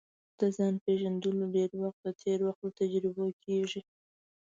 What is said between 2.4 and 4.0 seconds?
وخت له تجربو کیږي